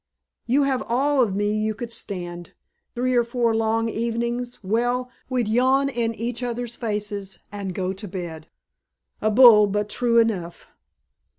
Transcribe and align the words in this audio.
You 0.47 0.63
have 0.63 0.81
all 0.87 1.21
of 1.21 1.35
me 1.35 1.53
you 1.55 1.75
could 1.75 1.91
stand. 1.91 2.53
Three 2.95 3.13
or 3.15 3.23
four 3.23 3.55
long 3.55 3.87
evenings 3.87 4.63
well, 4.63 5.11
we'd 5.29 5.47
yawn 5.47 5.89
in 5.89 6.15
each 6.15 6.41
other's 6.41 6.75
faces 6.75 7.37
and 7.51 7.75
go 7.75 7.93
to 7.93 8.07
bed. 8.07 8.47
A 9.21 9.29
bull 9.29 9.67
but 9.67 9.89
true 9.89 10.17
enough." 10.17 10.65